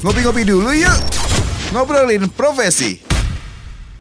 [0.00, 0.96] Ngopi-ngopi dulu yuk.
[1.76, 2.96] Ngobrolin profesi.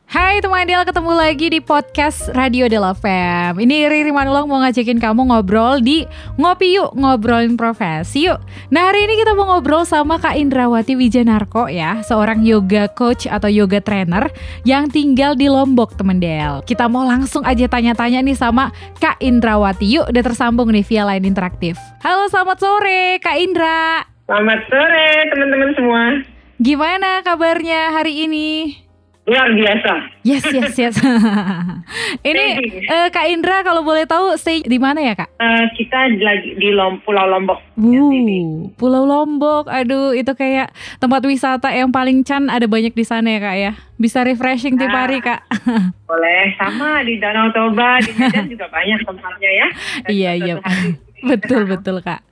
[0.07, 3.59] Hai teman Del, ketemu lagi di podcast Radio Fam.
[3.59, 6.07] Ini Riri Manulang mau ngajakin kamu ngobrol di
[6.39, 8.39] Ngopi Yuk, ngobrolin profesi yuk.
[8.71, 13.51] Nah hari ini kita mau ngobrol sama Kak Indrawati Wijanarko ya, seorang yoga coach atau
[13.51, 14.31] yoga trainer
[14.63, 16.63] yang tinggal di Lombok teman Del.
[16.63, 18.71] Kita mau langsung aja tanya-tanya nih sama
[19.03, 19.99] Kak Indrawati.
[19.99, 21.75] Yuk udah tersambung nih via line interaktif.
[21.99, 24.18] Halo selamat sore Kak Indra.
[24.29, 26.03] Selamat sore teman-teman semua.
[26.61, 28.77] Gimana kabarnya hari ini?
[29.25, 29.93] Luar biasa.
[30.21, 30.95] Yes, yes, yes.
[32.29, 32.45] Ini
[32.85, 35.33] eh, Kak Indra kalau boleh tahu stay di mana ya Kak?
[35.33, 37.57] Eh, kita lagi di Lom Pulau Lombok.
[37.73, 39.65] Wuh, Pulau Lombok.
[39.65, 43.71] Aduh, itu kayak tempat wisata yang paling can ada banyak di sana ya Kak ya.
[43.97, 45.09] Bisa refreshing tiap Ah.
[45.09, 45.41] hari Kak.
[46.05, 49.67] Boleh sama di Danau Toba, di Medan juga banyak tempatnya ya.
[50.05, 50.55] Dan Iya, iya.
[51.23, 52.23] Betul, betul Kak.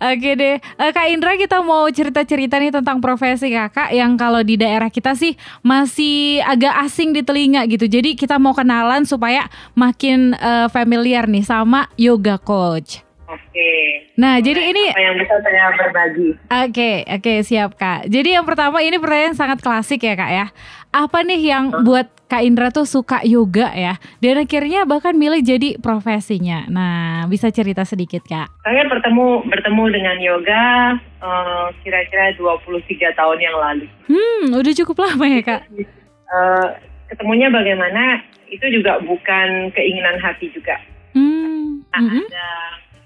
[0.00, 4.56] Oke deh, Eh, Kak Indra kita mau cerita-cerita nih tentang profesi Kakak yang kalau di
[4.56, 7.84] daerah kita sih masih agak asing di telinga gitu.
[7.84, 13.04] Jadi kita mau kenalan supaya makin eh, familiar nih sama yoga coach.
[13.30, 14.10] Oke.
[14.18, 16.28] Nah, jadi ini Apa yang bisa saya berbagi?
[16.66, 18.10] Oke, oke siap Kak.
[18.10, 20.46] Jadi yang pertama ini pertanyaan sangat klasik ya Kak ya.
[20.90, 23.94] Apa nih yang buat Kak Indra tuh suka yoga ya?
[24.18, 26.66] Dan akhirnya bahkan milih jadi profesinya.
[26.66, 28.50] Nah, bisa cerita sedikit Kak?
[28.66, 30.64] Saya bertemu bertemu dengan yoga
[30.98, 33.86] eh, kira-kira 23 tahun yang lalu.
[34.10, 35.62] Hmm, udah cukup lama ya Kak?
[35.70, 36.68] Eh,
[37.14, 38.26] ketemunya bagaimana?
[38.50, 40.74] Itu juga bukan keinginan hati juga.
[41.14, 42.26] Hmm, Nah, mm-mm.
[42.26, 42.50] ada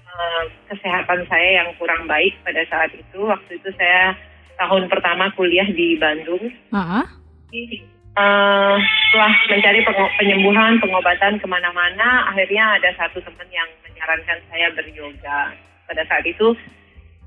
[0.09, 3.21] eh, kesehatan saya yang kurang baik pada saat itu.
[3.21, 4.17] Waktu itu saya
[4.57, 6.49] tahun pertama kuliah di Bandung.
[6.73, 7.05] Ah,
[7.51, 7.93] ah.
[8.15, 9.83] Eh, setelah mencari
[10.23, 15.51] penyembuhan, pengobatan ke mana-mana, akhirnya ada satu teman yang menyarankan saya beryoga.
[15.83, 16.55] Pada saat itu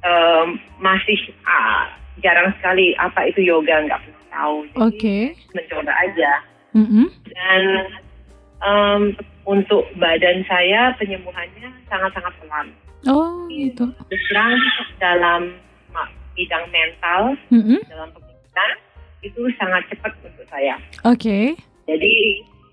[0.01, 0.45] eh,
[0.81, 1.93] masih ah,
[2.25, 4.57] jarang sekali apa itu yoga, nggak pernah tahu.
[4.65, 5.19] Jadi Oke.
[5.55, 6.33] mencoba aja.
[6.77, 7.07] Mm-mm.
[7.33, 7.63] Dan
[8.63, 9.03] em,
[9.49, 12.69] untuk badan saya penyembuhannya sangat-sangat pelan.
[13.07, 13.89] Oh, gitu.
[14.11, 14.59] Terus terang
[14.99, 15.43] dalam
[15.95, 17.81] ma- bidang mental, Mm-mm.
[17.89, 18.71] dalam pemikiran
[19.23, 20.79] itu sangat cepat untuk saya.
[21.07, 21.55] Oke.
[21.89, 22.15] Jadi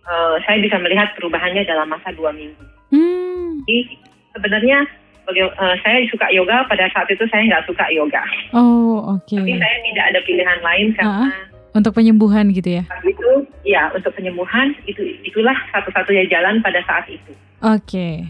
[0.06, 2.62] eh, saya bisa melihat perubahannya dalam masa dua minggu.
[2.94, 3.62] Hmm.
[3.66, 3.98] Jadi
[4.36, 4.86] sebenarnya
[5.34, 8.22] eh, saya suka yoga pada saat itu saya nggak suka yoga.
[8.54, 9.38] Oh, oke.
[9.38, 11.30] Tapi saya tidak ada pilihan lain karena
[11.76, 12.84] Untuk penyembuhan gitu ya?
[12.88, 13.30] saat itu
[13.68, 17.36] ya untuk penyembuhan itu itulah satu-satunya jalan pada saat itu.
[17.60, 18.24] Oke.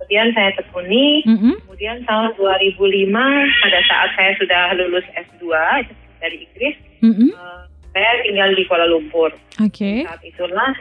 [0.00, 1.58] Kemudian saya tekuni, Mm-mm.
[1.66, 3.10] kemudian tahun 2005
[3.60, 5.44] pada saat saya sudah lulus S2
[6.18, 7.30] dari Inggris, Mm-mm.
[7.30, 7.60] eh,
[7.92, 9.30] saya tinggal di Kuala Lumpur.
[9.58, 10.04] Oke.
[10.04, 10.72] Saat itulah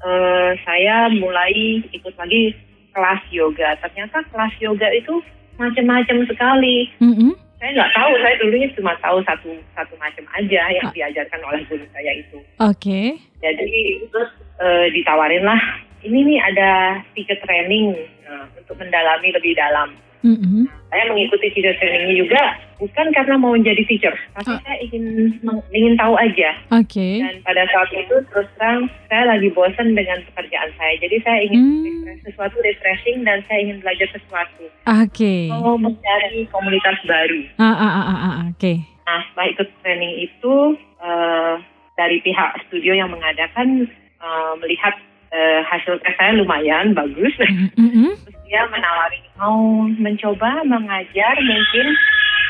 [0.00, 2.54] eh, saya mulai ikut lagi
[2.92, 3.76] kelas yoga.
[3.78, 5.20] Ternyata kelas yoga itu
[5.56, 6.88] macam-macam sekali.
[7.02, 7.34] Mm-mm.
[7.58, 10.94] Saya nggak tahu, saya dulunya cuma tahu satu satu macam aja yang Ah.
[10.94, 12.38] diajarkan oleh guru saya itu.
[12.62, 13.18] Oke.
[13.42, 14.30] Jadi terus
[14.62, 15.58] eh, ditawarin lah,
[16.06, 16.70] ini nih ada
[17.18, 19.90] tiket training eh, untuk mendalami lebih dalam.
[20.20, 20.66] Mm-mm.
[20.88, 22.42] Saya mengikuti teacher trainingnya juga
[22.76, 24.58] bukan karena mau menjadi teacher, tapi Ah.
[24.62, 25.04] saya ingin
[25.40, 26.50] meng- ingin tahu aja.
[26.72, 27.20] Oke.
[27.20, 31.60] Dan pada saat itu terus terang saya lagi bosan dengan pekerjaan saya, jadi saya ingin
[31.60, 31.82] Hmm.
[31.84, 34.64] refresh- sesuatu refreshing dan saya ingin belajar sesuatu.
[34.86, 35.34] Oke.
[35.48, 37.40] Mau mencari komunitas baru.
[37.56, 38.72] Ah, ah, ah, ah, ah, oke.
[39.04, 40.54] Nah setelah ikut training itu
[40.98, 41.54] eh,
[41.94, 43.86] dari pihak studio yang mengadakan
[44.18, 44.98] eh, melihat
[45.32, 47.32] eh, hasil tes saya lumayan bagus.
[47.76, 48.16] Mm-mm.
[48.24, 51.86] Terus dia menawari mau mencoba mengajar mungkin.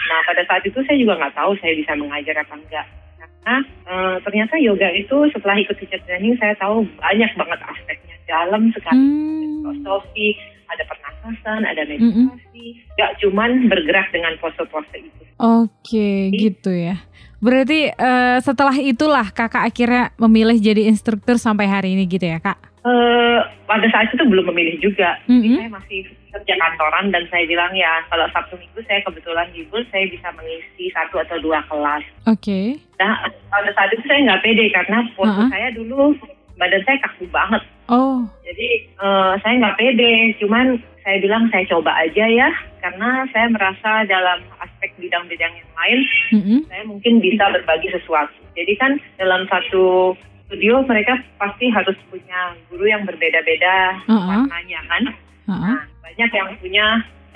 [0.08, 2.86] Nah pada saat itu saya juga nggak tahu saya bisa mengajar apa enggak.
[3.18, 8.70] Karena eh, ternyata yoga itu setelah ikut teacher training saya tahu banyak banget aspeknya dalam
[8.72, 8.96] sekali.
[8.98, 9.64] Hmm.
[9.68, 10.36] Filosofi,
[10.68, 12.66] ada pernafasan, ada meditasi.
[12.96, 15.22] Nggak cuman bergerak dengan pose-pose itu.
[15.38, 16.98] Oke, gitu ya.
[17.38, 22.67] Berarti eh, setelah itulah kakak akhirnya memilih jadi instruktur sampai hari ini gitu ya kak?
[22.86, 25.18] Eh, pada saat itu belum memilih juga.
[25.26, 25.58] Mm-mm.
[25.58, 26.00] Saya masih
[26.30, 30.92] kerja kantoran dan saya bilang ya kalau Sabtu Minggu saya kebetulan libur saya bisa mengisi
[30.94, 32.04] satu atau dua kelas.
[32.30, 32.78] Oke.
[33.02, 35.48] Nah pada saat itu saya nggak pede karena foto Uh-uh.
[35.50, 36.14] saya dulu
[36.54, 37.62] badan saya kaku banget.
[37.88, 40.12] Oh, Jadi eh, saya nggak pede.
[40.38, 42.48] Cuman saya bilang saya coba aja ya
[42.78, 46.00] karena saya merasa dalam aspek bidang-bidang yang lain
[46.30, 46.60] mm-mm.
[46.70, 48.38] saya mungkin bisa berbagi sesuatu.
[48.54, 50.14] Jadi kan dalam satu
[50.48, 54.48] studio mereka pasti harus punya guru yang berbeda-beda Uh-uh.
[54.48, 55.02] warnanya kan.
[55.48, 56.86] Ah, Nah, banyak yang punya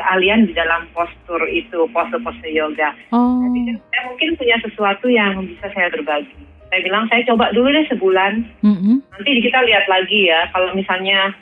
[0.01, 2.97] keahlian di dalam postur itu, pose-pose yoga.
[3.13, 6.33] Oh, Saya pikir saya mungkin punya sesuatu yang bisa saya berbagi.
[6.73, 8.33] Saya bilang saya coba dulu deh sebulan,
[8.65, 8.97] mm-mm.
[9.05, 10.49] nanti kita lihat lagi ya.
[10.57, 11.37] Kalau misalnya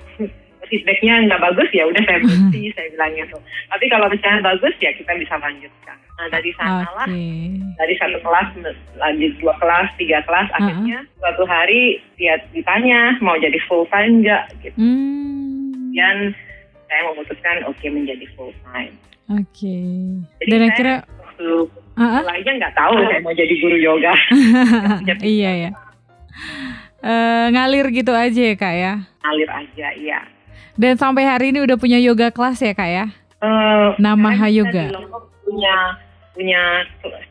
[0.70, 3.36] feedbacknya nggak bagus ya udah saya berhenti saya bilang gitu.
[3.66, 5.96] Tapi kalau misalnya bagus ya kita bisa lanjutkan.
[6.14, 7.26] Nah dari sana lah Oke.
[7.74, 8.48] dari satu kelas
[8.94, 11.82] lanjut dua kelas tiga kelas akhirnya suatu hari
[12.14, 15.90] dia ditanya mau jadi full time nggak gitu Hmm.
[15.90, 16.36] dan
[16.84, 18.92] saya memutuskan oke menjadi full time
[19.30, 19.76] Oke.
[20.38, 21.48] Jadi Dan saya- akhirnya waktu
[21.92, 22.20] Ah, ah.
[22.20, 24.12] mulainya nggak tahu saya mau jadi guru yoga
[25.26, 25.70] iya ya.
[27.00, 28.92] Eh, ngalir gitu aja ya kak ya.
[29.22, 30.20] alir aja iya
[30.76, 33.06] Dan sampai hari ini udah punya yoga kelas ya kak ya.
[33.96, 34.84] Namaha sekarang kita Yoga.
[34.84, 35.76] di Lombok punya
[36.30, 36.62] punya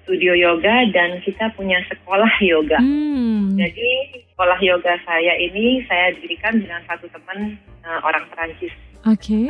[0.04, 3.56] studio yoga dan kita punya sekolah yoga Hmm.
[3.56, 3.90] Jadi
[4.34, 8.74] sekolah yoga saya ini saya dirikan dengan satu teman eh, orang Perancis.
[9.08, 9.48] Oke.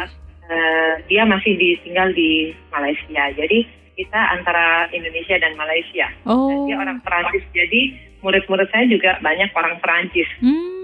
[0.50, 3.30] Eh, dia masih di, tinggal di Malaysia.
[3.36, 6.07] Jadi kita antara Indonesia dan Malaysia.
[6.24, 6.65] Dan Oh.
[6.69, 7.44] dia orang Perancis.
[7.51, 10.30] Jadi murid-murid saya juga banyak orang Perancis.
[10.39, 10.79] Hmm.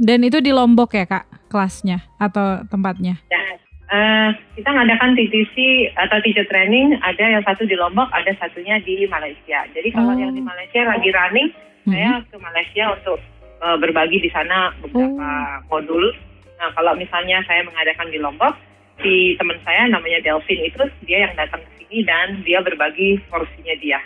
[0.00, 3.20] Dan itu di Lombok ya kak kelasnya atau tempatnya?
[3.28, 3.60] Dan
[3.92, 5.56] eh, kita ngadakan TTC
[6.00, 6.96] atau teacher training.
[7.04, 9.68] Ada yang satu di Lombok, ada satunya di Malaysia.
[9.76, 10.20] Jadi kalau Oh.
[10.20, 11.48] yang di Malaysia lagi running,
[11.84, 13.18] saya ke Malaysia untuk
[13.60, 15.28] uh, berbagi di sana beberapa
[15.68, 16.14] modul.
[16.56, 18.54] Nah, kalau misalnya saya mengadakan di Lombok,
[19.02, 23.74] si teman saya namanya Delvin itu dia yang datang ke sini dan dia berbagi porsinya
[23.82, 23.98] dia.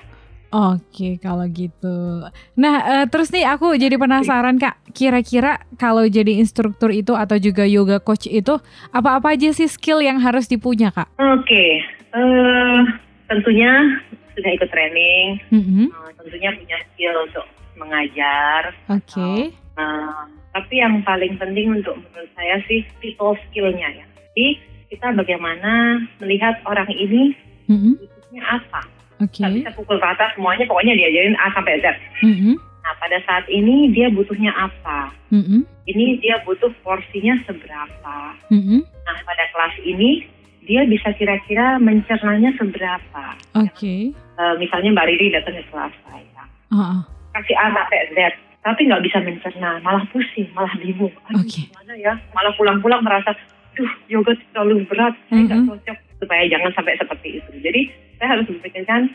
[0.54, 2.22] Oke, kalau gitu.
[2.54, 7.66] Nah, eh, terus nih aku jadi penasaran Kak, kira-kira kalau jadi instruktur itu atau juga
[7.66, 8.54] yoga coach itu
[8.94, 11.10] apa-apa aja sih skill yang harus dipunya Kak?
[11.18, 11.82] Oke,
[12.14, 12.78] eh,
[13.26, 14.00] tentunya
[14.38, 15.90] sudah ikut training, Mhm.
[15.90, 18.70] eh, tentunya punya skill untuk mengajar.
[18.86, 19.50] Oke.
[19.52, 20.22] Eh,
[20.54, 24.06] tapi yang paling penting untuk menurut saya sih people skillnya ya.
[24.32, 24.46] Jadi
[24.88, 27.34] kita bagaimana melihat orang ini
[27.66, 27.98] Mhm.
[27.98, 28.95] butuhnya apa.
[29.20, 29.40] Oke.
[29.40, 31.86] Nggak bisa pukul rata semuanya, pokoknya diajarin A sampai Z.
[32.22, 32.52] Mhm.
[32.56, 35.10] Nah, pada saat ini dia butuhnya apa?
[35.34, 35.66] Mhm.
[35.90, 38.16] Ini dia butuh porsinya seberapa?
[38.52, 38.78] Mhm.
[38.84, 40.22] Nah, pada kelas ini
[40.66, 43.24] dia bisa kira-kira mencernanya seberapa?
[43.58, 44.12] Oke.
[44.12, 46.42] Eh, misalnya Mbak Riri datang ke kelas saya,
[46.74, 47.00] ah.
[47.32, 48.18] kasih A sampai Z,
[48.60, 51.14] tapi nggak bisa mencerna, malah pusing, malah bingung.
[51.32, 51.70] Oke.
[51.70, 52.12] gimana ya?
[52.36, 53.32] Malah pulang-pulang merasa,
[53.78, 55.98] duh, yoga terlalu berat, saya nggak cocok.
[56.26, 57.50] Supaya jangan sampai seperti itu.
[57.62, 57.80] Jadi
[58.18, 59.06] saya harus memikirkan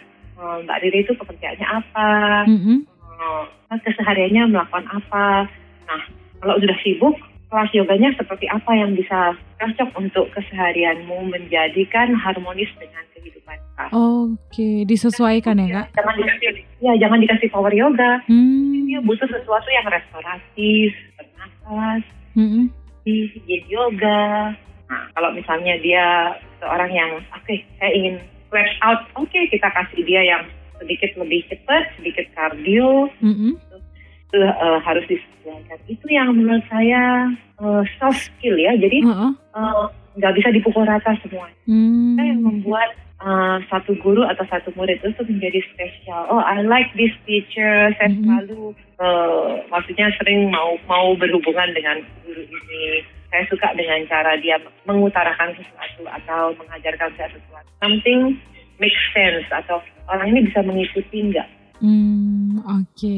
[0.41, 2.09] eh, Mbak Riri itu pekerjaannya apa,
[2.47, 2.75] Mhm.
[3.19, 3.43] eh,
[3.83, 5.45] kesehariannya melakukan apa.
[5.85, 6.01] Nah,
[6.39, 7.19] kalau sudah sibuk,
[7.51, 13.85] kelas yoganya seperti apa yang bisa cocok untuk keseharianmu menjadikan harmonis dengan kehidupan kita.
[13.91, 15.99] Oke, disesuaikan ya Kak?
[15.99, 16.49] Jangan dikasih,
[16.79, 18.23] ya jangan dikasih power yoga.
[18.25, 18.87] Hmm.
[18.87, 22.01] Dia butuh sesuatu yang restoratif, bernafas,
[22.39, 22.71] Mhm.
[23.03, 23.29] di
[23.67, 24.55] yoga.
[24.87, 26.07] Nah, kalau misalnya dia
[26.61, 30.43] seorang yang, oke, saya ingin stretch out, oke, kita kasih dia yang
[30.77, 33.57] sedikit lebih cepat, sedikit kardio, Mhm.
[34.31, 35.77] itu eh, harus disesuaikan.
[35.89, 38.77] Itu yang menurut saya eh, soft skill ya.
[38.77, 39.83] Jadi eh,
[40.17, 41.47] nggak bisa dipukul rata semua.
[41.67, 42.15] Hmm.
[42.15, 42.89] Kita yang membuat
[43.21, 46.25] eh, satu guru atau satu murid itu menjadi spesial.
[46.33, 47.93] Oh, I like this teacher.
[48.01, 48.25] Saya Mhm.
[48.25, 48.61] selalu,
[48.97, 53.05] eh, maksudnya sering mau mau berhubungan dengan guru ini.
[53.31, 57.69] Saya suka dengan cara dia mengutarakan sesuatu atau mengajarkan saya sesuatu.
[57.79, 58.35] Something
[58.81, 59.79] make sense atau
[60.11, 61.47] orang ini bisa mengikuti nggak?
[61.79, 63.17] Hmm, oke.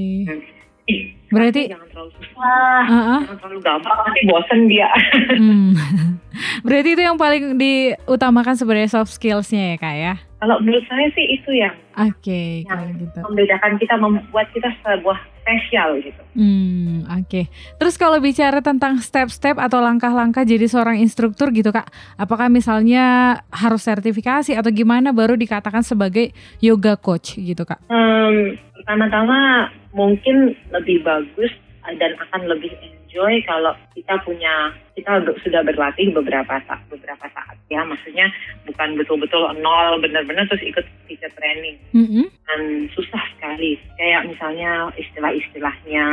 [0.83, 3.21] Ih, Berarti- jangan terlalu susah, Ah, ah.
[3.21, 4.89] jangan terlalu gampang, nanti bosen dia.
[5.33, 5.71] Hmm.
[6.65, 10.13] Berarti itu yang paling diutamakan sebenarnya soft skills-nya ya kak ya?
[10.37, 13.17] Kalau menurut saya sih itu yang Oke, Yang kalau gitu.
[13.21, 16.17] membedakan kita, membuat kita sebuah spesial gitu.
[16.33, 17.45] Hmm, oke.
[17.77, 23.03] Terus kalau bicara tentang step-step atau langkah-langkah jadi seorang instruktur gitu kak, apakah misalnya
[23.47, 27.77] harus sertifikasi atau gimana baru dikatakan sebagai yoga coach gitu kak?
[27.87, 31.55] Em, pertama-tama mungkin lebih bagus
[31.87, 37.55] dan akan lebih enjoy kalau kita punya kita udah- sudah berlatih beberapa saat beberapa saat
[37.71, 38.27] ya maksudnya
[38.67, 42.25] bukan betul-betul nol benar-benar terus ikut teacher training Mm-mm.
[42.27, 46.05] dan susah sekali kayak misalnya istilah-istilahnya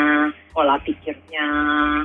[0.54, 1.48] pola pikirnya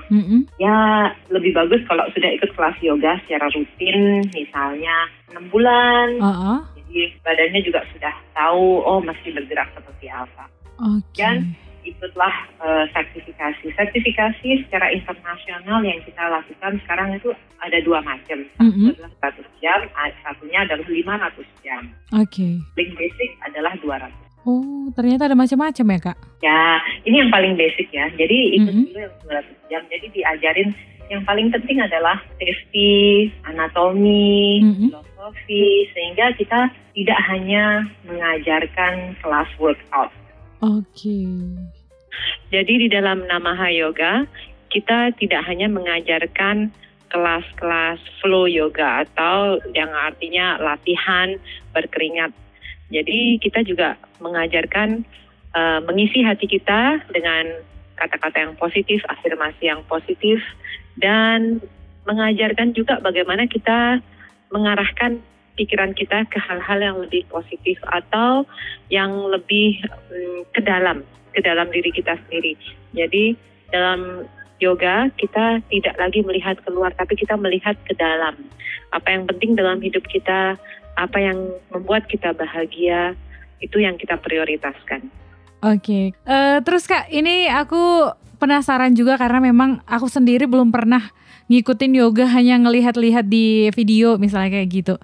[0.09, 0.49] Mm-mm.
[0.57, 4.95] ya lebih bagus kalau sudah ikut kelas yoga secara rutin misalnya
[5.29, 6.59] enam bulan oh.
[6.73, 11.17] jadi badannya juga sudah tahu oh mesti bergerak seperti apa Oke.
[11.17, 11.53] Dan-
[11.85, 17.29] ikutlah eh, sertifikasi sertifikasi secara internasional yang kita lakukan sekarang itu
[17.61, 18.89] ada dua macam satu Mhm.
[18.89, 19.79] adalah 100 jam
[20.19, 22.57] satunya adalah 500 jam Oke.
[22.73, 24.09] paling basic adalah 200
[24.43, 26.17] Oh, ternyata ada macam-macam ya kak?
[26.41, 26.61] ya
[27.03, 28.83] ini yang paling basic ya jadi ikut Mhm.
[28.83, 30.69] dulu yang 200 jam jadi diajarin
[31.05, 34.89] yang paling penting adalah safety anatomi Mhm.
[34.89, 40.09] filosofi sehingga kita tidak hanya mengajarkan kelas workout
[40.65, 41.21] Oke.
[42.49, 44.25] Jadi di dalam Namaha Yoga
[44.73, 46.73] kita tidak hanya mengajarkan
[47.13, 51.37] kelas-kelas flow yoga atau yang artinya latihan
[51.71, 52.33] berkeringat.
[52.91, 55.05] Jadi kita juga mengajarkan
[55.55, 57.61] uh, mengisi hati kita dengan
[57.95, 60.43] kata-kata yang positif, afirmasi yang positif,
[60.99, 61.63] dan
[62.03, 64.03] mengajarkan juga bagaimana kita
[64.51, 65.23] mengarahkan
[65.55, 68.43] pikiran kita ke hal-hal yang lebih positif atau
[68.91, 69.79] yang lebih
[70.11, 72.59] um, ke dalam, ke dalam diri kita sendiri.
[72.95, 73.35] Jadi
[73.71, 74.27] dalam
[74.59, 78.35] yoga kita tidak lagi melihat keluar, tapi kita melihat ke dalam.
[78.91, 80.55] Apa yang penting dalam hidup kita,
[80.95, 83.15] apa yang membuat kita bahagia,
[83.59, 85.07] itu yang kita prioritaskan.
[85.65, 86.05] Oke, okay.
[86.29, 91.09] uh, eh, terus kak, ini aku penasaran juga karena memang aku sendiri belum pernah
[91.49, 94.95] ngikutin yoga hanya ngelihat-lihat di video misalnya kayak gitu.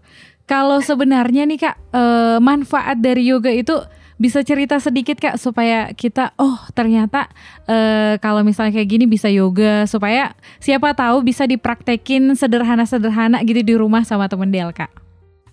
[0.49, 3.77] Kalau sebenarnya nih kak, uh, manfaat dari yoga itu
[4.21, 7.25] bisa cerita sedikit kak supaya kita oh ternyata
[7.65, 13.73] uh, kalau misalnya kayak gini bisa yoga supaya siapa tahu bisa dipraktekin sederhana-sederhana gitu di
[13.73, 14.93] rumah sama temen Del kak.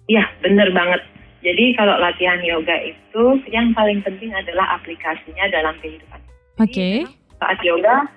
[0.05, 1.01] Iya bener banget
[1.39, 6.21] jadi kalau latihan yoga itu yang paling penting adalah aplikasinya dalam kehidupan.
[6.59, 6.75] Oke.
[6.75, 6.97] Okay.
[7.39, 8.11] Saat yoga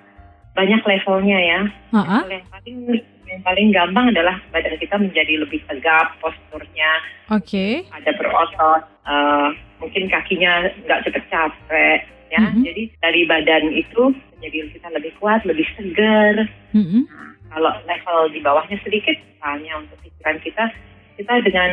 [0.58, 1.60] banyak levelnya ya.
[1.94, 2.22] Uh-huh.
[2.26, 2.78] Level yang paling
[3.32, 6.92] yang paling gampang adalah badan kita menjadi lebih tegap, posturnya.
[7.32, 7.48] Oke.
[7.48, 7.72] Okay.
[7.88, 9.48] Ada berotot, uh,
[9.80, 11.98] mungkin kakinya nggak cepet capek
[12.28, 12.40] ya.
[12.44, 12.62] Mm-hmm.
[12.68, 14.02] Jadi dari badan itu
[14.36, 16.44] menjadi kita lebih kuat, lebih segar.
[16.76, 17.02] Mm-hmm.
[17.08, 20.64] Nah, kalau level di bawahnya sedikit, misalnya untuk pikiran kita,
[21.16, 21.70] kita dengan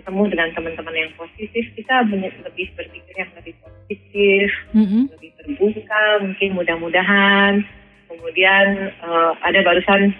[0.00, 5.02] ketemu dengan teman-teman yang positif, kita lebih berpikir yang lebih positif, mm-hmm.
[5.12, 7.52] lebih terbuka, mungkin mudah-mudahan.
[8.12, 10.12] Kemudian uh, ada barusan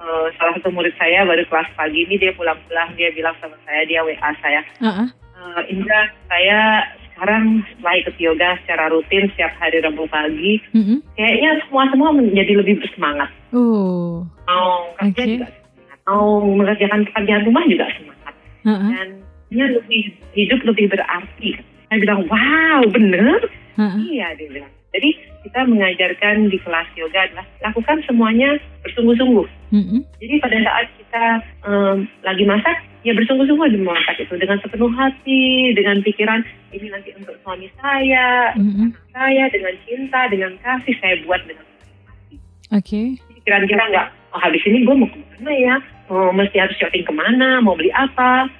[0.00, 3.84] uh, salah satu murid saya baru kelas pagi ini dia pulang-pulang dia bilang sama saya
[3.84, 5.08] dia WA saya, uh-uh.
[5.36, 6.88] uh, Indra saya
[7.20, 10.98] sekarang setelah ikut yoga secara rutin setiap hari Rabu pagi, mm-hmm.
[11.20, 13.28] kayaknya semua semua menjadi lebih bersemangat.
[13.52, 15.36] Uh, mau kerja okay.
[15.36, 18.34] juga semangat, mau mengerjakan pekerjaan rumah juga semangat.
[18.64, 18.88] Uh-uh.
[18.88, 19.08] Dan
[19.52, 20.02] dia lebih
[20.32, 21.50] hidup lebih berarti.
[21.92, 23.40] Saya bilang, wow, bener?
[23.80, 24.00] Uh-uh.
[24.04, 24.72] Iya, dia bilang.
[24.90, 25.10] Jadi
[25.46, 29.48] kita mengajarkan di kelas yoga adalah lakukan semuanya bersungguh-sungguh.
[29.70, 30.00] Mm-hmm.
[30.18, 31.24] Jadi pada saat kita
[31.64, 31.96] um,
[32.26, 36.42] lagi masak, ya bersungguh-sungguh di memasak itu dengan sepenuh hati, dengan pikiran
[36.74, 38.88] ini nanti untuk suami saya, mm-hmm.
[38.90, 42.36] anak saya, dengan cinta, dengan kasih saya buat dengan hati.
[42.74, 42.82] Oke.
[42.82, 43.06] Okay.
[43.40, 45.76] Pikiran kita nggak, oh habis ini gue mau ke mana ya?
[46.10, 47.62] Oh, mesti harus shopping ke mana?
[47.62, 48.50] Mau beli apa?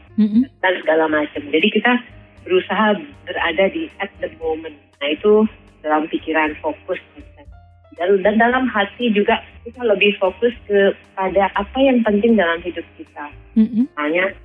[0.61, 1.43] dan segala macam.
[1.49, 1.93] Jadi kita
[2.45, 4.77] berusaha berada di at the moment.
[5.01, 5.49] Nah itu
[5.81, 7.01] dalam pikiran fokus
[8.01, 13.29] dan, dan dalam hati juga kita lebih fokus kepada apa yang penting dalam hidup kita.
[13.61, 13.93] Mm-hmm.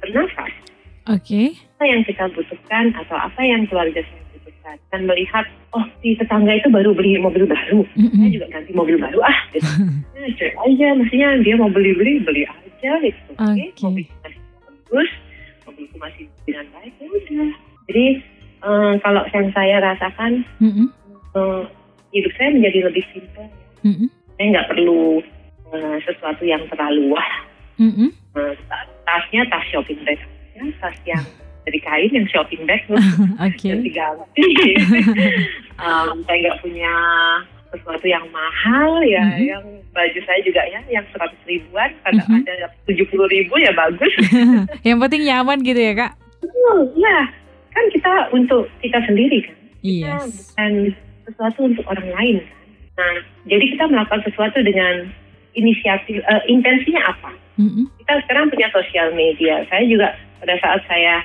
[0.04, 0.54] Bernafas.
[1.08, 1.24] Oke.
[1.24, 1.48] Okay.
[1.80, 6.52] Apa yang kita butuhkan atau apa yang keluarga saya butuhkan dan melihat oh si tetangga
[6.58, 8.20] itu baru beli mobil baru, mm-hmm.
[8.20, 9.40] saya juga ganti mobil baru ah.
[9.56, 9.70] Gitu.
[10.20, 13.32] nah, aja, maksudnya dia mau beli beli beli aja gitu.
[13.40, 13.72] Oke.
[13.72, 13.84] Okay.
[13.86, 14.06] Mobil
[14.86, 15.12] bagus
[15.66, 17.52] mobilku masih dengan baik ya udah
[17.90, 18.06] jadi
[18.66, 20.88] um, kalau yang saya rasakan mm-hmm.
[21.38, 21.64] um,
[22.12, 23.46] hidup saya menjadi lebih simpel
[23.86, 24.08] mm-hmm.
[24.38, 25.22] saya nggak perlu
[25.74, 27.32] uh, sesuatu yang terlalu wah
[27.78, 28.10] mm-hmm.
[28.36, 28.54] uh,
[29.06, 30.20] tasnya tas shopping bag
[30.58, 31.26] ya, tas yang
[31.66, 32.82] dari kain yang shopping bag
[33.46, 33.74] okay.
[33.74, 34.48] ganti-ganti
[35.86, 36.94] um, saya nggak punya
[37.76, 39.48] sesuatu yang mahal ya mm-hmm.
[39.52, 42.48] yang baju saya juga ya yang seratus ribuan karena mm-hmm.
[42.48, 44.14] ada tujuh puluh ribu ya bagus
[44.88, 46.12] yang penting nyaman gitu ya kak
[46.72, 47.20] oh, ya
[47.76, 50.24] kan kita untuk kita sendiri kan yes.
[50.56, 50.72] bukan
[51.28, 53.14] sesuatu untuk orang lain kan nah
[53.46, 55.12] jadi kita melakukan sesuatu dengan
[55.56, 57.86] inisiatif uh, intensinya apa mm-hmm.
[58.04, 61.24] kita sekarang punya sosial media saya juga pada saat saya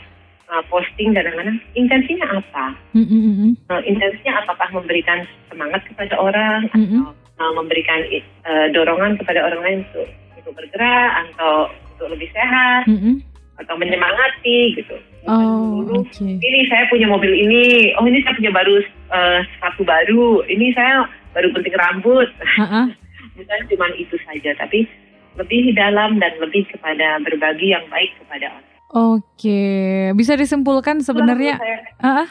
[0.50, 2.74] uh, posting kadang-kadang intensinya apa?
[2.92, 3.70] Mm-hmm.
[3.70, 7.06] Uh, intensinya apakah memberikan semangat kepada orang mm-hmm.
[7.06, 7.98] atau uh, memberikan
[8.44, 10.08] uh, dorongan kepada orang lain untuk
[10.42, 13.14] untuk bergerak atau untuk lebih sehat mm-hmm.
[13.62, 14.96] atau menyemangati gitu.
[15.28, 16.40] Oh, dulu okay.
[16.40, 18.80] ini saya punya mobil ini, oh ini saya punya baru
[19.12, 21.04] uh, sepatu baru, ini saya
[21.36, 22.28] baru gunting rambut.
[22.56, 22.86] Uh-uh.
[23.36, 24.88] Bukan cuma itu saja, tapi
[25.36, 28.68] lebih dalam dan lebih kepada berbagi yang baik kepada orang.
[28.90, 31.60] Oke, bisa disimpulkan sebenarnya.
[32.00, 32.26] Uh-uh.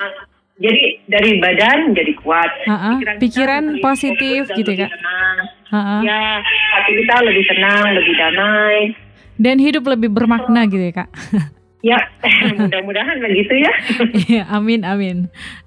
[0.60, 2.98] Jadi dari badan jadi kuat, uh-uh.
[3.00, 4.92] pikiran, pikiran positif gitu kak.
[5.70, 6.02] Uh-uh.
[6.04, 6.42] Ya,
[6.74, 8.78] hati kita lebih tenang, lebih damai.
[9.40, 11.10] Dan hidup lebih bermakna gitu ya kak.
[11.80, 11.96] Ya,
[12.60, 13.74] mudah-mudahan begitu ya.
[14.28, 15.18] Iya, amin amin.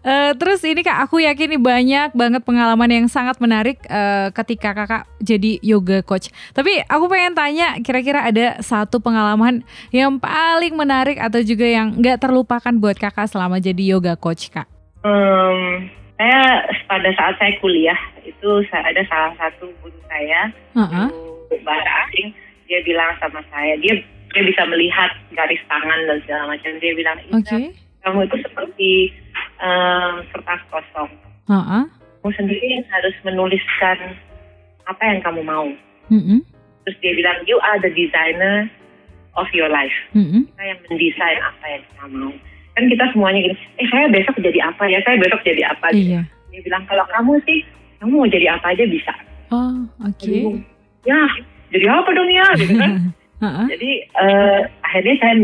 [0.04, 4.76] Uh, terus ini kak, aku yakin nih banyak banget pengalaman yang sangat menarik uh, ketika
[4.76, 6.28] kakak jadi yoga coach.
[6.52, 12.20] Tapi aku pengen tanya, kira-kira ada satu pengalaman yang paling menarik atau juga yang nggak
[12.20, 14.68] terlupakan buat kakak selama jadi yoga coach kak?
[15.00, 15.88] Um,
[16.20, 21.08] saya pada saat saya kuliah itu saya ada salah satu guru saya, uh-huh.
[21.08, 22.36] guru bahasa asing
[22.68, 24.00] dia bilang sama saya dia
[24.32, 27.52] dia bisa melihat garis tangan dan segala macam dia bilang Oke.
[27.52, 27.58] Indra
[28.02, 28.90] kamu itu seperti
[29.58, 31.10] eh, kertas kosong
[31.46, 31.84] Ha-ah.
[32.18, 33.98] kamu sendiri yang harus menuliskan
[34.84, 35.68] apa yang kamu mau
[36.08, 36.40] Mm-mm.
[36.82, 38.66] terus dia bilang you are the designer
[39.34, 40.44] of your life Mm-mm.
[40.48, 42.32] kita yang mendesain apa yang kita mau
[42.72, 46.20] kan kita semuanya gini eh saya besok jadi apa ya saya besok jadi apa Iya.
[46.48, 47.60] dia bilang kalau kamu sih
[47.98, 49.12] kamu mau jadi apa aja bisa
[49.52, 50.24] Oh, oke.
[50.24, 50.64] Bingung.
[51.04, 51.20] ya
[51.68, 52.92] jadi apa dong ya gitu kan
[53.68, 55.34] Jadi eh, akhirnya saya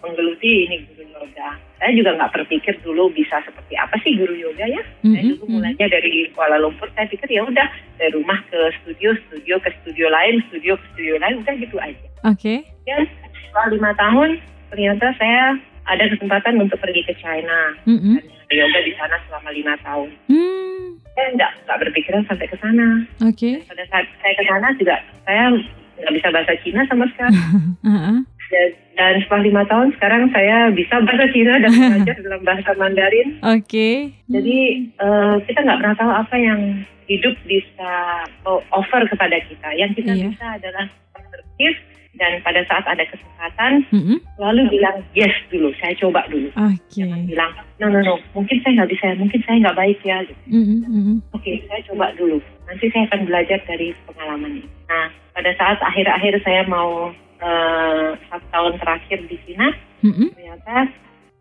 [0.00, 4.66] menggeluti ini guru yoga saya juga nggak berpikir dulu bisa seperti apa sih guru yoga
[4.66, 7.66] ya saya Mm-mm, dulu mulainya dari Kuala Lumpur saya pikir ya udah
[7.98, 12.06] dari rumah ke studio studio ke studio lain studio ke studio lain udah gitu aja
[12.24, 12.66] Oke.
[12.82, 14.30] ya setelah lima tahun
[14.70, 18.18] ternyata saya ada kesempatan untuk pergi ke China Mm-mm.
[18.18, 20.98] dan yoga di sana selama lima tahun Hmm.
[21.14, 23.62] saya nggak nggak berpikiran sampai ke sana Oke.
[23.66, 25.46] pada saat saya ke sana juga saya
[26.02, 27.32] nggak bisa bahasa Cina sama sekali
[28.52, 33.28] dan, dan setelah lima tahun sekarang saya bisa bahasa Cina dan belajar dalam bahasa Mandarin
[33.40, 34.12] Oke.
[34.26, 34.58] jadi
[34.92, 36.60] eh, kita nggak pernah tahu apa yang
[37.06, 37.92] hidup bisa
[38.70, 40.26] offer kepada kita yang kita Iya.
[40.28, 41.74] bisa adalah assertif
[42.20, 44.18] dan pada saat ada kesempatan Mm-mm.
[44.36, 47.00] selalu bilang yes dulu saya coba dulu Oke.
[47.00, 50.42] jangan bilang no no no mungkin saya nggak bisa mungkin saya nggak baik ya gitu.
[50.52, 51.16] Mm-mm, mm-mm.
[51.34, 52.38] Oke, saya coba dulu.
[52.68, 54.68] Nanti saya akan belajar dari pengalaman ini.
[54.86, 57.10] Nah, pada saat akhir-akhir saya mau
[57.42, 59.68] eh, satu tahun terakhir di Cina,
[60.06, 60.28] Mm-mm.
[60.36, 60.86] ternyata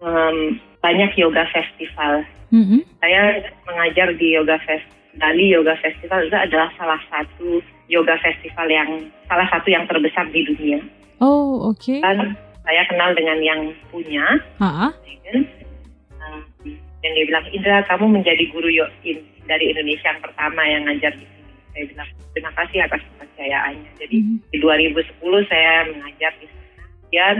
[0.01, 2.25] em, banyak yoga festival.
[2.49, 2.81] Mm-mm.
[2.97, 4.87] Saya mengajar di yoga fest
[5.17, 7.59] Bali Yoga Festival itu adalah salah satu
[7.91, 8.87] yoga festival yang
[9.27, 10.79] salah satu yang terbesar di dunia.
[11.19, 11.99] Oh, oke.
[11.99, 12.31] Dan
[12.63, 14.23] saya kenal dengan yang punya.
[15.03, 15.43] Megan.
[16.23, 16.39] Um,
[17.03, 21.11] dan dia bilang, Indra, kamu menjadi guru yo in- dari Indonesia yang pertama yang ngajar
[21.13, 21.51] di sini.
[21.75, 23.91] Saya bilang, terima kasih atas kepercayaannya.
[23.99, 24.35] Jadi Mhm.
[24.47, 26.83] di 2010 saya mengajar di sana.
[27.11, 27.37] Dan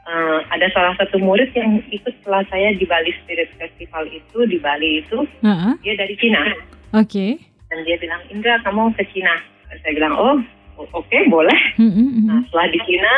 [0.00, 4.58] eh, ada salah satu murid yang ikut setelah saya di Bali Spirit Festival itu, di
[4.58, 5.76] Bali itu, Ha-ah.
[5.80, 6.40] dia dari Cina.
[6.94, 7.38] Oke.
[7.70, 9.38] Dan dia bilang, Indra, kamu ke Cina.
[9.70, 10.36] Saya bilang, oh,
[10.90, 11.60] oke, boleh.
[11.78, 12.50] Mm-mm, Nah, mm-mm.
[12.50, 13.12] setelah di Cina,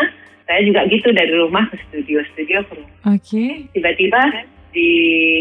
[0.46, 3.66] saya juga gitu dari rumah ke studio, studio ke rumah Oke.
[3.72, 4.20] tiba-tiba
[4.74, 4.90] di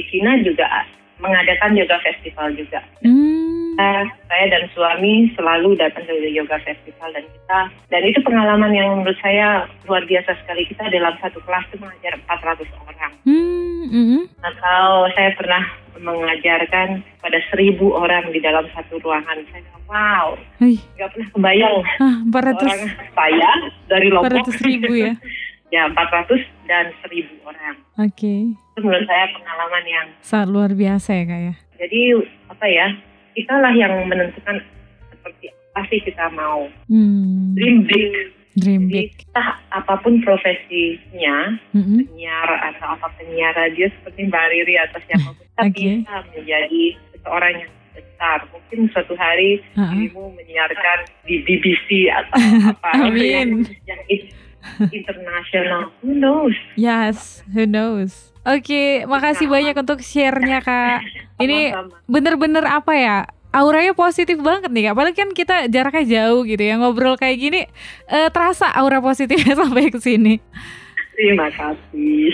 [0.07, 0.67] Cina juga
[1.21, 2.81] mengadakan yoga festival juga.
[3.05, 3.77] Hmm.
[3.77, 7.59] Nah, saya dan suami selalu datang ke yoga festival dan kita
[7.93, 10.65] dan itu pengalaman yang menurut saya luar biasa sekali.
[10.67, 13.13] Kita dalam satu kelas itu mengajar 400 orang.
[13.23, 13.70] Hmm.
[13.91, 14.21] Mm-mm.
[14.39, 15.63] Atau saya pernah
[16.01, 19.37] mengajarkan pada seribu orang di dalam satu ruangan.
[19.53, 20.27] Saya bilang, wow,
[20.57, 23.51] nggak pernah kebayang Ah, orang 400 saya
[23.85, 24.49] dari Lombok.
[24.49, 25.13] 400 ribu ya.
[25.75, 27.75] ya 400 dan seribu orang.
[28.01, 28.57] Oke.
[28.57, 31.55] Itu menurut saya pengalaman yang Sangat luar biasa ya, Kak ya.
[31.81, 32.01] Jadi
[32.51, 32.87] apa ya,
[33.37, 34.59] kitalah yang menentukan
[35.09, 36.67] seperti apa sih kita mau.
[36.91, 37.55] Hmm.
[37.55, 38.40] Dream big.
[38.51, 39.09] Dream Jadi big.
[39.15, 42.03] kita apa pun profesinya, Mm-mm.
[42.03, 45.87] penyiar atau apa penyiar radio seperti Mbak Riri atau siapa pun, kita Oke.
[46.03, 46.83] bisa menjadi
[47.15, 48.37] seseorang yang besar.
[48.47, 52.39] Mungkin suatu hari dirimu menyiarkan di BBC atau
[52.75, 53.23] apa Amin.
[53.23, 53.49] yang,
[53.87, 54.29] yang in-
[54.91, 55.89] internasional.
[56.03, 56.55] Who knows?
[56.75, 58.31] Yes, who knows.
[58.41, 61.05] Oke, makasih banyak untuk share-nya, Kak.
[61.43, 61.73] Ini
[62.05, 63.17] bener-bener apa ya?
[63.51, 64.95] Auranya positif banget nih kak.
[64.95, 67.61] Padahal kan kita jaraknya jauh gitu ya ngobrol kayak gini
[68.07, 70.39] eh, terasa aura positifnya sampai ke sini.
[71.11, 72.31] Terima kasih.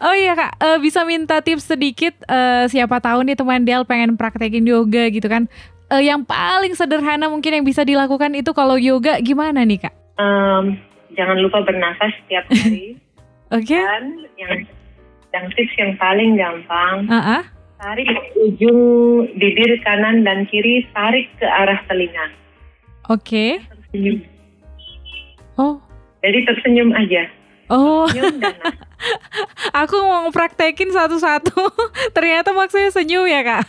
[0.00, 4.16] Oh iya kak, eh, bisa minta tips sedikit eh, siapa tahu nih teman Del pengen
[4.16, 5.44] praktekin yoga gitu kan?
[5.92, 9.94] Eh, yang paling sederhana mungkin yang bisa dilakukan itu kalau yoga gimana nih kak?
[10.16, 10.80] Em,
[11.12, 12.96] jangan lupa bernafas setiap hari.
[13.56, 13.76] Oke?
[13.76, 14.64] Dan yang
[15.30, 17.42] yang tips yang paling gampang, Ah, ah.
[17.80, 18.80] Tarik ujung
[19.40, 22.28] bibir kanan dan kiri, tarik ke arah telinga.
[23.08, 23.64] Oke.
[23.90, 24.20] Senyum.
[25.56, 25.80] Oh,
[26.20, 27.24] Jadi tersenyum aja.
[27.72, 28.04] oh.
[28.12, 28.54] Senyum dan.
[29.82, 31.56] Aku mau praktekin satu-satu.
[32.16, 33.64] Ternyata maksudnya senyum ya kak?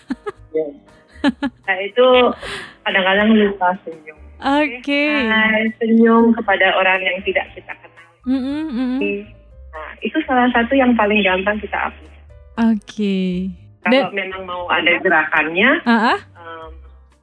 [1.63, 2.07] Nah itu
[2.83, 4.19] kadang-kadang lupa senyum.
[4.41, 5.03] Oke.
[5.31, 8.07] Hai, senyum kepada orang yang tidak kita kenal.
[8.27, 8.99] Mm-mm, mm-mm.
[9.71, 12.19] Nah itu salah satu yang paling gampang kita aplikasi.
[12.59, 13.21] Oke.
[13.81, 16.19] Kalau Dan- memang mau ada gerakannya, Ah, ah.
[16.37, 16.69] em,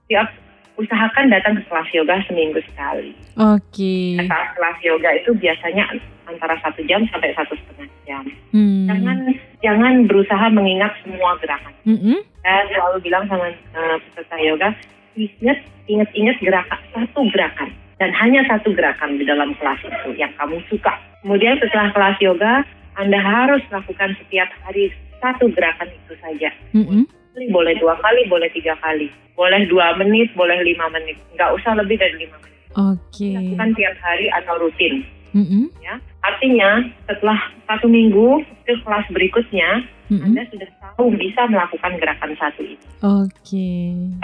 [0.07, 0.29] siap
[0.75, 3.15] usahakan datang ke kelas yoga seminggu sekali.
[3.35, 4.19] Oke.
[4.27, 5.85] Saat kelas yoga itu biasanya
[6.27, 8.25] antara satu jam sampai satu setengah jam.
[8.51, 8.87] Hmm.
[8.87, 9.19] Jangan
[9.63, 11.75] jangan berusaha mengingat semua gerakan.
[11.83, 12.19] Mm-mm.
[12.43, 14.69] Saya selalu bilang sama eh, peserta yoga,
[15.19, 20.63] ingat ingat-ingat gerakan satu gerakan dan hanya satu gerakan di dalam kelas itu yang kamu
[20.71, 20.95] suka.
[21.27, 22.63] Kemudian setelah kelas yoga,
[22.95, 26.51] Anda harus lakukan setiap hari satu gerakan itu saja.
[26.75, 27.05] Mm-mm.
[27.55, 29.07] Boleh dua kali, boleh tiga kali.
[29.39, 31.15] Boleh dua menit, boleh lima menit.
[31.39, 32.59] Nggak usah lebih dari lima menit.
[32.75, 33.31] Oke.
[33.35, 35.07] Lakukan tiap hari atau rutin.
[35.37, 35.69] Mm-mm.
[35.85, 37.37] Ya, artinya setelah
[37.69, 40.25] satu minggu ke kelas berikutnya, Mm-mm.
[40.25, 42.81] Anda sudah tahu bisa melakukan gerakan satu ini.
[43.05, 43.71] Oke.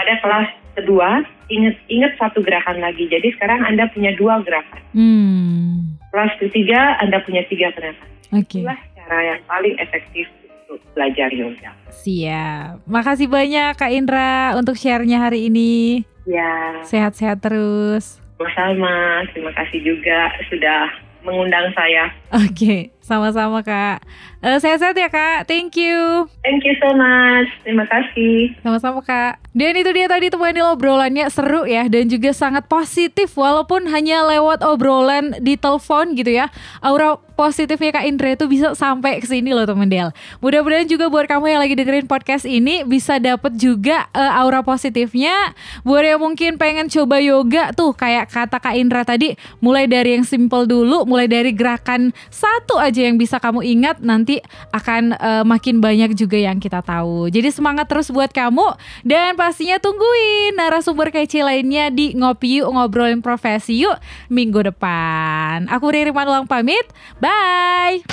[0.01, 3.05] Pada kelas kedua, ingat ingat satu gerakan lagi.
[3.07, 4.83] Jadi sekarang Anda punya dua gerakan.
[4.97, 5.95] Hmm.
[6.09, 8.09] Kelas ketiga, Anda punya tiga gerakan.
[8.33, 8.65] Oke.
[8.65, 10.27] Itulah cara yang paling efektif
[10.65, 11.71] untuk belajar yoga.
[11.93, 12.89] Siap.
[12.89, 16.05] Makasih banyak Kak Indra untuk share-nya hari ini.
[16.25, 18.17] Ya, Sehat-sehat terus.
[18.35, 19.23] sama-sama.
[19.31, 20.89] Terima kasih juga sudah
[21.21, 22.09] mengundang saya.
[22.33, 24.01] Oke, sama-sama Kak.
[24.41, 25.45] Eh, sehat-sehat ya Kak.
[25.45, 26.29] Thank you.
[26.41, 27.49] Thank you so much.
[27.65, 28.57] Terima kasih.
[28.65, 29.41] Sama-sama Kak.
[29.53, 34.65] Dan itu dia tadi teman obrolannya seru ya dan juga sangat positif walaupun hanya lewat
[34.65, 36.49] obrolan di telepon gitu ya.
[36.81, 40.15] Aura positifnya Kak Indra itu bisa sampai ke sini loh teman Del.
[40.39, 45.55] Mudah-mudahan juga buat kamu yang lagi dengerin podcast ini bisa dapet juga eh, aura positifnya.
[45.83, 50.27] Buat yang mungkin pengen coba yoga tuh kayak kata Kak Indra tadi mulai dari yang
[50.27, 54.39] simple dulu, mulai dari gerakan satu aja yang bisa kamu ingat nanti
[54.71, 57.27] akan eh, makin banyak juga yang kita tahu.
[57.33, 63.25] Jadi semangat terus buat kamu dan pastinya tungguin narasumber kece lainnya di Ngopi Yuk Ngobrolin
[63.25, 63.99] Profesi Yuk
[64.31, 65.67] minggu depan.
[65.67, 66.87] Aku Riri Manulang pamit.
[67.19, 68.05] Bye.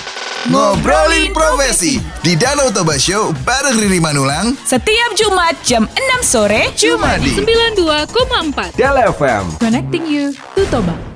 [0.49, 7.21] Ngobrolin profesi di Danau Toba Show bareng Riri Manulang Setiap Jumat jam 6 sore cuma
[7.21, 11.10] di 92,4 Del FM Connecting you to Toba.